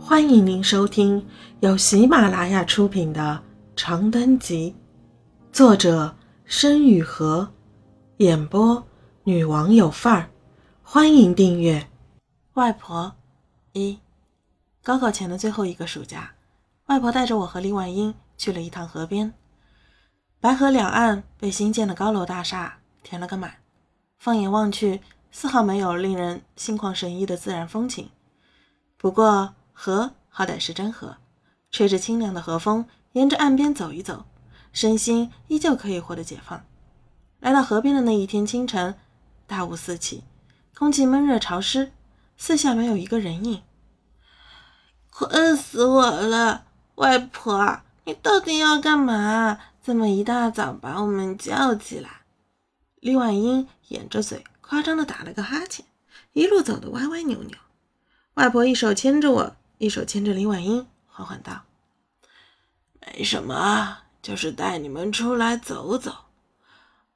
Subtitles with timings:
[0.00, 1.26] 欢迎您收听
[1.60, 3.42] 由喜马拉雅出品的
[3.76, 4.74] 《长灯集》，
[5.54, 7.46] 作者申雨禾，
[8.18, 8.82] 演播
[9.24, 10.30] 女王有范儿。
[10.82, 11.86] 欢迎订阅。
[12.54, 13.12] 外婆，
[13.72, 13.98] 一，
[14.82, 16.32] 高考前的最后一个暑假，
[16.86, 19.34] 外婆带着我和李婉英去了一趟河边。
[20.40, 23.54] 白河两岸被新建的高楼大厦填了个满，
[24.18, 28.08] 放眼望去，丝毫没有令人心旷神怡的自然风情。
[28.96, 31.18] 不过，河好歹是真河，
[31.70, 34.24] 吹着清凉的河风，沿着岸边走一走，
[34.72, 36.64] 身心依旧可以获得解放。
[37.38, 38.96] 来到河边的那一天清晨，
[39.46, 40.24] 大雾四起，
[40.76, 41.92] 空气闷热潮湿，
[42.36, 43.62] 四下没有一个人影。
[45.10, 46.64] 困死我了，
[46.96, 49.60] 外婆，你到底要干嘛？
[49.80, 52.22] 这么一大早把我们叫起来？
[52.98, 55.86] 李婉英掩着嘴，夸张的打了个哈欠，
[56.32, 57.56] 一路走得歪歪扭扭。
[58.34, 61.62] 外婆一手牵着我，一手牵着林婉英，缓缓道
[63.00, 66.12] ：“没什么，就是带你们出来走走。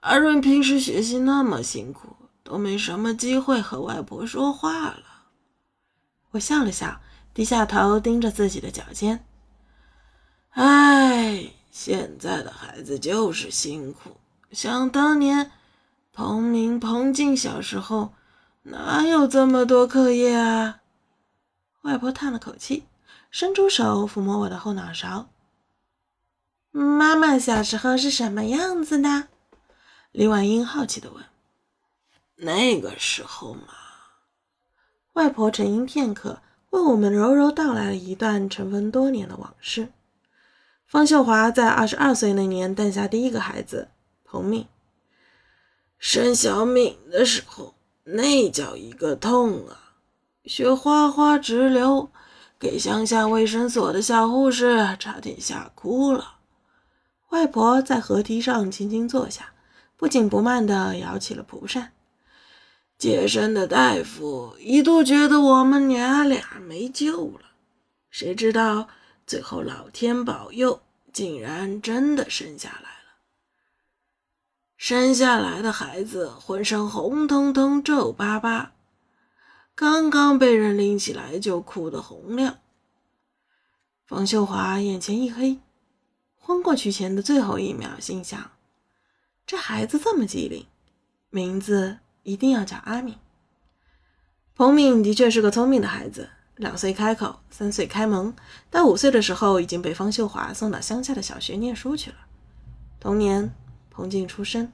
[0.00, 5.04] 阿润平时学习那么辛苦，都没什么机会和外婆说话了。”
[6.32, 7.00] 我笑了笑，
[7.32, 9.24] 低下头盯着自己的脚尖。
[10.50, 14.18] 唉，现在的孩子就是辛苦。
[14.52, 15.50] 想当年，
[16.12, 18.14] 彭明、彭静小时候，
[18.62, 20.82] 哪有这么多课业啊？
[21.84, 22.86] 外婆叹了口气，
[23.30, 25.28] 伸出手抚摸我的后脑勺。
[26.70, 29.28] 妈妈小时候是什么样子的？
[30.10, 31.22] 李婉英好奇的问。
[32.36, 33.68] 那个时候嘛，
[35.12, 36.40] 外婆沉吟片刻，
[36.70, 39.92] 为我们柔柔道来了一段尘封多年的往事。
[40.86, 43.90] 方秀华在二十二岁那年诞下第一个孩子
[44.24, 44.66] 彭敏。
[45.98, 47.74] 生小敏的时候，
[48.04, 49.83] 那叫一个痛啊！
[50.44, 52.10] 血哗哗直流，
[52.58, 56.34] 给乡下卫生所的小护士差点吓哭了。
[57.30, 59.54] 外婆在河堤上轻轻坐下，
[59.96, 61.92] 不紧不慢地摇起了蒲扇。
[62.98, 67.46] 接生的大夫一度觉得我们娘俩没救了，
[68.10, 68.86] 谁知道
[69.26, 70.80] 最后老天保佑，
[71.12, 73.18] 竟然真的生下来了。
[74.76, 78.73] 生下来的孩子浑身红彤彤、皱巴巴。
[79.76, 82.58] 刚刚被人拎起来就哭得洪亮。
[84.06, 85.58] 方秀华眼前一黑，
[86.36, 88.52] 昏过去前的最后一秒，心想：
[89.44, 90.66] 这孩子这么机灵，
[91.30, 93.16] 名字一定要叫阿敏。
[94.54, 98.32] 彭敏的确是个聪明的孩子，两岁开口，三岁开蒙，
[98.70, 102.16] 到五岁的时候已经被方秀华送到乡下的小学念书去了。
[103.00, 103.52] 同年，
[103.90, 104.72] 彭静出生，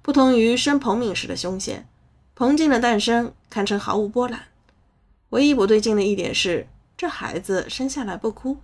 [0.00, 1.88] 不同于生彭敏时的凶险。
[2.40, 4.44] 彭静的诞生堪称毫无波澜，
[5.28, 8.56] 唯一不对劲的一点是，这孩子生下来不哭。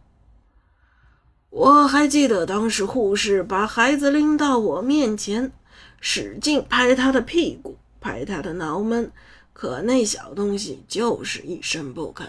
[1.50, 5.52] 我还记得当时护士把孩子拎到我面前，
[6.00, 9.12] 使劲拍他的屁股，拍他的脑门，
[9.52, 12.28] 可那小东西就是一声不吭，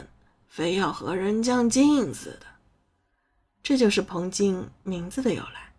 [0.50, 2.46] 非要和人较劲似的。
[3.63, 5.72] 这就是彭静名字的由来。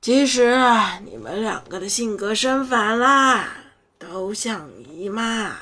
[0.00, 0.58] 其实
[1.04, 3.60] 你们两个的性格生反啦。
[4.06, 5.56] 都像姨妈，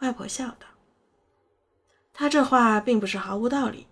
[0.00, 0.66] 外婆笑道。
[2.12, 3.86] 她这话并不是毫无道理。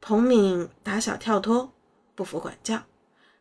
[0.00, 1.72] 彭敏打小跳脱，
[2.14, 2.84] 不服管教，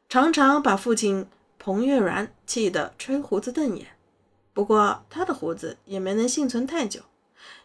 [0.09, 1.27] 常常把父亲
[1.59, 3.87] 彭月然气得吹胡子瞪眼。
[4.53, 7.01] 不过他的胡子也没能幸存太久，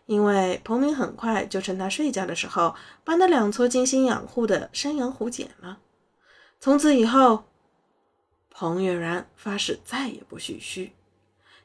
[0.05, 5.79] 因为彭敏很快就趁他睡觉的时候，把那两撮精心养护的山羊胡剪了。
[6.61, 7.45] 从此以后，
[8.51, 10.93] 彭月然发誓再也不许须。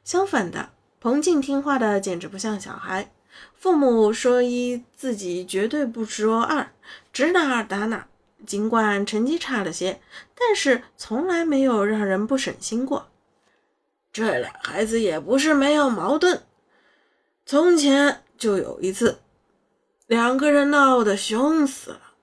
[0.05, 0.69] 相反的，
[1.01, 3.11] 彭静听话的简直不像小孩。
[3.55, 6.71] 父母说一，自己绝对不说二，
[7.11, 8.07] 指哪打哪。
[8.45, 9.99] 尽管成绩差了些，
[10.35, 13.09] 但是从来没有让人不省心过。
[14.13, 16.43] 这俩孩子也不是没有矛盾。
[17.47, 19.19] 从前就有一次，
[20.05, 22.13] 两个人闹得凶死了。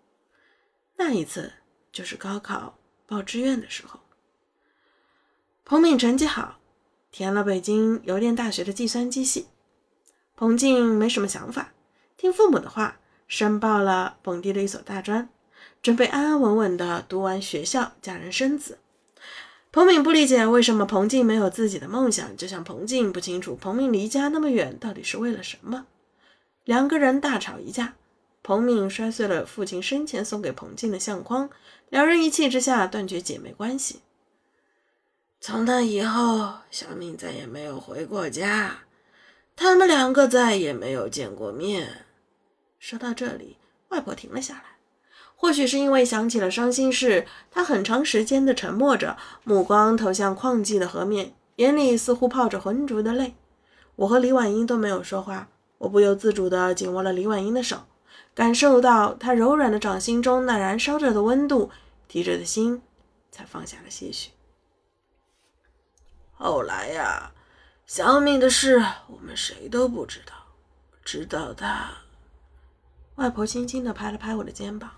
[0.96, 1.52] 那一次
[1.90, 3.98] 就是高考报志愿的时候，
[5.64, 6.60] 彭敏成绩好。
[7.12, 9.46] 填了北京邮电大学的计算机系，
[10.34, 11.74] 彭静没什么想法，
[12.16, 12.98] 听父母的话，
[13.28, 15.28] 申报了本地的一所大专，
[15.82, 18.78] 准备安安稳稳的读完学校，嫁人生子。
[19.70, 25.86] 彭敏不理解为什么彭静没有自己的梦想，就像彭静不清楚彭敏离家那么远到底是为了什么。
[26.64, 27.94] 两个人大吵一架，
[28.42, 31.50] 彭敏摔碎了父亲生前送给彭静的相框，
[31.90, 34.00] 两人一气之下断绝姐妹关系。
[35.44, 38.76] 从那以后，小敏再也没有回过家，
[39.56, 42.04] 他们两个再也没有见过面。
[42.78, 43.56] 说到这里，
[43.88, 44.62] 外婆停了下来。
[45.34, 53.34] 或许是因为想起了伤心事，她很长时间的沉默着，目光投向旷寂的河面，眼里似乎泡着浑浊的泪。
[53.96, 55.48] 我和李婉英都没有说话，
[55.78, 57.78] 我不由自主地紧握了李婉英的手，
[58.32, 61.72] 感受到她柔软的掌心中那燃烧着的温度，
[62.06, 62.80] 提着的心
[63.32, 64.30] 才放下了些许。
[66.42, 67.30] 后来呀，
[67.86, 70.34] 小敏的事我们谁都不知道，
[71.04, 71.92] 直到她……
[73.14, 74.90] 外婆轻轻地拍了拍我的肩膀，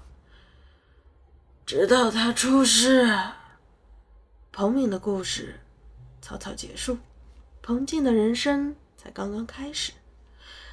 [1.67, 3.15] 直到她出事，
[4.53, 5.61] 彭敏的故事
[6.23, 6.97] 草草结束，
[7.61, 8.75] 彭静的人生。
[8.97, 9.93] 才刚刚开始。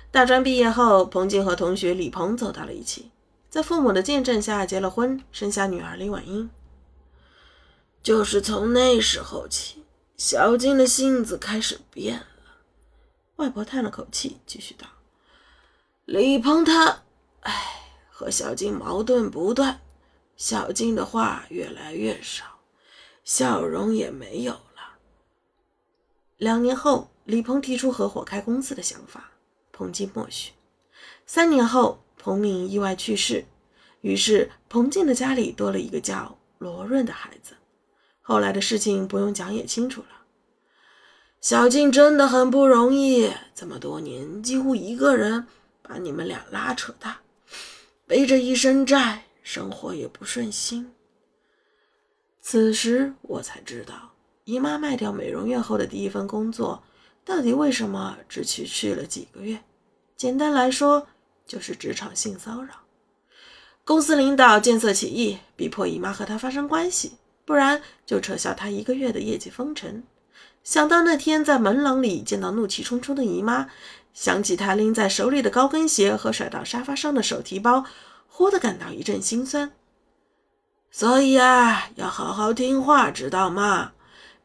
[0.09, 3.12] 大专毕业后，彭静和同学李鹏走到了一起，
[3.50, 6.50] 在父母的见证下结了婚，生下女儿李婉英。
[8.01, 9.81] 就是从那时候起，
[10.23, 12.27] 小静的性子开始变了。
[13.38, 14.85] 外婆叹了口气，继续道
[16.06, 17.01] ：“李鹏他，
[17.39, 19.81] 唉，和小静矛盾不断，
[20.38, 22.59] 小静的话越来越少，
[23.23, 25.00] 笑容也没有了。
[26.38, 29.31] 两年后。”李鹏提出合伙开公司的想法，
[29.71, 30.51] 彭静默许。
[31.25, 33.45] 三年后，彭敏意外去世，
[34.01, 37.56] 于是彭静的家里多了一个叫罗润的孩子。
[38.21, 40.07] 后来的事情不用讲也清楚了。
[41.41, 45.47] 小静真的很不容易，这么多年几乎一个人
[45.81, 47.21] 把你们俩拉扯大，
[48.06, 50.94] 背着一身债，生活也不顺心。
[52.41, 54.13] 此时我才知道，
[54.45, 56.83] 姨妈卖掉美容院后的第一份工作。
[57.23, 59.63] 到底为什么只去去了几个月？
[60.18, 61.07] 简单来说，
[61.45, 62.81] 就是职场性骚扰。
[63.83, 67.13] 公司领导见色起意，逼迫姨妈和他发生关系，
[67.51, 70.06] 不然就撤销他一个月的业绩封尘。
[70.63, 73.68] 想到那天在门廊里见到怒气冲冲的姨妈，
[74.13, 77.83] 想起他拎在手里的高跟鞋和甩到沙发上的手提包，
[78.30, 79.74] 忽地感到一阵心酸。
[80.92, 83.92] 所以啊，要好好听话，知道吗？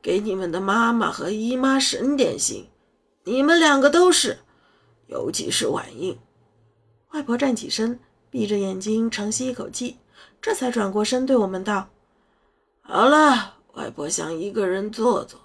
[0.03, 2.67] 给你们的妈妈和姨妈省点心，
[3.23, 4.41] 你们两个都是，
[5.07, 6.19] 尤其是婉英。
[7.13, 8.01] 外婆站起身，
[8.31, 9.99] 闭着眼睛长吸一口气，
[10.43, 11.91] 这才转过身对我们道
[12.89, 15.41] ：“好了，外婆想一个人坐坐，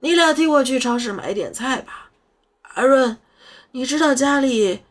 [0.00, 2.10] 你俩替我去超市买点菜吧。
[2.62, 3.16] 阿润，
[3.70, 4.82] 你知道家里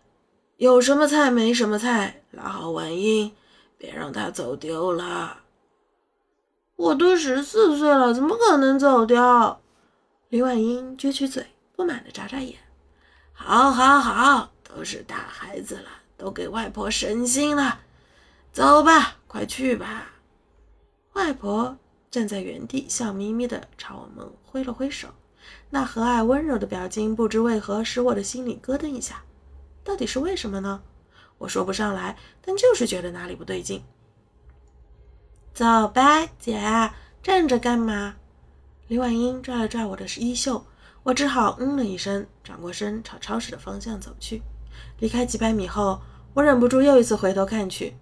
[0.56, 3.34] 有什么菜没什么菜，拉好婉英，
[3.78, 5.40] 别让她走丢了。”
[6.78, 9.60] 我都十四岁了，怎么可能走掉？
[10.30, 11.46] 李婉英撅起嘴，
[11.76, 12.56] 不满的眨眨眼。
[13.34, 17.82] 好，好，好，都是大孩子了，都给外婆省心了。
[18.54, 20.08] 走吧，快去吧。
[21.14, 21.78] 外婆
[22.10, 25.10] 站在原地，笑眯眯的朝我们挥了挥手，
[25.70, 29.24] 那和蔼温柔的表情，不知为何使我的心里咯噔一下。
[29.84, 30.82] 到底是为什么呢？
[31.38, 33.84] 我说不上来，但就是觉得哪里不对劲。
[35.54, 36.92] 走吧，姐，
[37.22, 38.16] 站着干嘛？
[38.88, 40.64] 李婉英拽了拽我的衣袖，
[41.04, 44.42] 我只好嗯了一声，转过身朝超市的方向走去。
[45.00, 46.00] 离开几百米后，
[46.34, 47.96] 我忍不住又一次回头看去，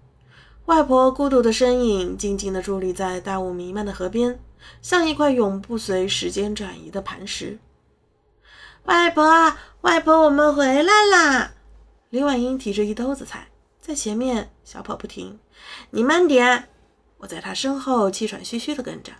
[0.66, 4.38] 外婆孤独的身影静静地伫立在大雾弥漫的河边，
[4.80, 7.58] 像一块永不随时间转移的磐石。
[8.84, 11.52] 外婆，外婆，我们回来啦！
[12.10, 13.48] 李婉英提着一兜子菜，
[13.80, 15.38] 在前面小跑不停。
[15.90, 16.68] 你慢点。
[17.18, 19.12] 我在他身后气喘吁吁地跟着，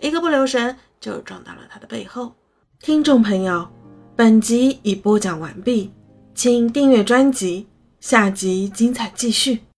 [0.00, 2.34] 一个不留神就撞到了他的背后。
[2.80, 3.66] 听众朋友，
[4.14, 5.90] 本集已播讲完毕，
[6.34, 7.66] 请订阅专辑，
[7.98, 9.62] 下集精彩继续。